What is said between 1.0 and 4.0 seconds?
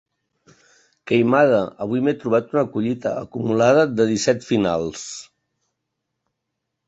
Queimada, avui m'he trobat una collita acumulada